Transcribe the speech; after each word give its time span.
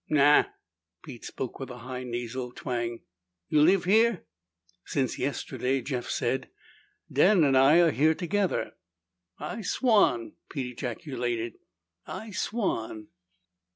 "Nao." 0.09 0.47
Pete 1.03 1.25
spoke 1.25 1.59
with 1.59 1.69
a 1.69 1.77
high 1.77 2.01
nasal 2.03 2.51
twang. 2.51 3.01
"You 3.49 3.61
live 3.61 3.83
here?" 3.83 4.25
"Since 4.83 5.19
yesterday," 5.19 5.83
Jeff 5.83 6.09
said. 6.09 6.49
"Dan 7.13 7.43
and 7.43 7.55
I 7.55 7.81
are 7.81 7.91
here 7.91 8.15
together." 8.15 8.71
"I 9.37 9.61
swan!" 9.61 10.31
Pete 10.49 10.71
ejaculated. 10.79 11.59
"I 12.07 12.31
swan!" 12.31 13.09